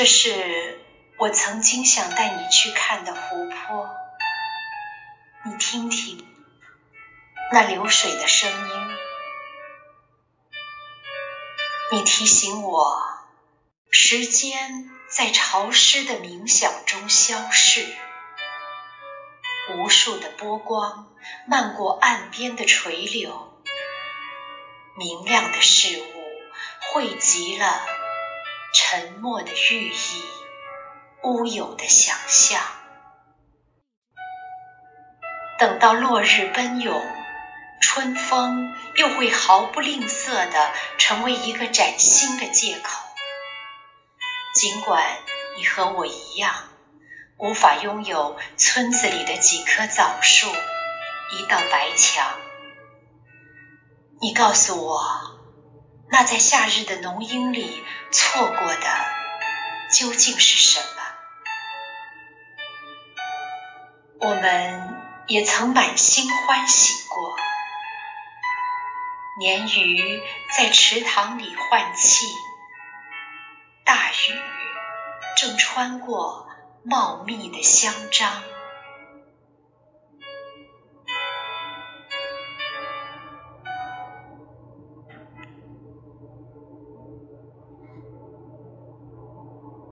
[0.00, 0.80] 这是
[1.18, 3.90] 我曾经想带你去看的湖泊，
[5.44, 6.26] 你听听
[7.52, 8.96] 那流水的声音。
[11.92, 12.96] 你提醒我，
[13.90, 17.86] 时间在潮湿的冥想中消逝，
[19.74, 21.14] 无数的波光
[21.46, 23.62] 漫过岸边的垂柳，
[24.96, 26.24] 明亮的事物
[26.90, 27.99] 汇集了
[28.72, 30.24] 沉默的寓意，
[31.22, 32.60] 乌有的想象。
[35.58, 37.00] 等到落日奔涌。
[37.82, 43.02] 春风又会毫不吝啬地成为一个崭新的借口。
[44.54, 45.02] 尽管
[45.56, 46.54] 你和我一样，
[47.38, 50.46] 无法拥有村子里的几棵枣树、
[51.32, 52.32] 一道白墙，
[54.20, 55.39] 你告诉我，
[56.12, 59.06] 那在夏日的浓荫里错过的
[59.92, 60.86] 究竟是什么？
[64.28, 67.36] 我们也曾满心欢喜过。
[69.40, 70.20] 鲶鱼
[70.54, 72.26] 在池塘里换气，
[73.84, 74.40] 大雨
[75.36, 76.48] 正穿过
[76.84, 78.42] 茂密的香樟。